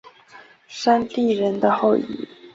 [0.67, 2.27] 山地人的后裔。